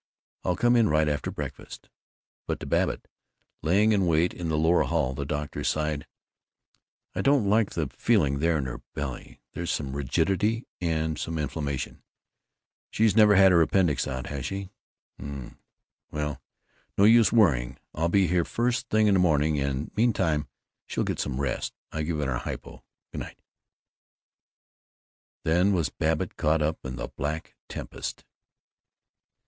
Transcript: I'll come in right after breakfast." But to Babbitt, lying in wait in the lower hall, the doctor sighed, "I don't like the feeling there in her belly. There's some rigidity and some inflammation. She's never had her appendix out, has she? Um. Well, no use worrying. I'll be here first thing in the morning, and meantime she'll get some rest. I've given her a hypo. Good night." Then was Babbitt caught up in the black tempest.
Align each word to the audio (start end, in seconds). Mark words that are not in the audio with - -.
I'll 0.43 0.55
come 0.55 0.75
in 0.75 0.89
right 0.89 1.07
after 1.07 1.29
breakfast." 1.29 1.87
But 2.47 2.59
to 2.61 2.65
Babbitt, 2.65 3.07
lying 3.61 3.91
in 3.91 4.07
wait 4.07 4.33
in 4.33 4.49
the 4.49 4.57
lower 4.57 4.81
hall, 4.81 5.13
the 5.13 5.27
doctor 5.27 5.63
sighed, 5.63 6.07
"I 7.13 7.21
don't 7.21 7.47
like 7.47 7.73
the 7.73 7.87
feeling 7.89 8.39
there 8.39 8.57
in 8.57 8.65
her 8.65 8.79
belly. 8.95 9.41
There's 9.53 9.69
some 9.69 9.95
rigidity 9.95 10.65
and 10.79 11.19
some 11.19 11.37
inflammation. 11.37 12.01
She's 12.89 13.15
never 13.15 13.35
had 13.35 13.51
her 13.51 13.61
appendix 13.61 14.07
out, 14.07 14.25
has 14.25 14.47
she? 14.47 14.71
Um. 15.19 15.59
Well, 16.09 16.41
no 16.97 17.03
use 17.03 17.31
worrying. 17.31 17.77
I'll 17.93 18.09
be 18.09 18.25
here 18.25 18.43
first 18.43 18.89
thing 18.89 19.05
in 19.05 19.13
the 19.13 19.19
morning, 19.19 19.59
and 19.59 19.91
meantime 19.95 20.47
she'll 20.87 21.03
get 21.03 21.19
some 21.19 21.39
rest. 21.39 21.75
I've 21.91 22.07
given 22.07 22.27
her 22.27 22.33
a 22.33 22.39
hypo. 22.39 22.83
Good 23.11 23.19
night." 23.19 23.39
Then 25.43 25.73
was 25.73 25.89
Babbitt 25.89 26.37
caught 26.37 26.63
up 26.63 26.79
in 26.83 26.95
the 26.95 27.09
black 27.09 27.55
tempest. 27.69 28.25